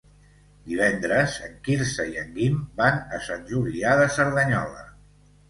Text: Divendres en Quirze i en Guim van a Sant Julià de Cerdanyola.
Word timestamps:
Divendres 0.69 1.35
en 1.47 1.53
Quirze 1.67 2.05
i 2.13 2.17
en 2.23 2.33
Guim 2.39 2.57
van 2.81 2.99
a 3.19 3.21
Sant 3.27 3.45
Julià 3.53 3.95
de 4.03 4.09
Cerdanyola. 4.19 4.85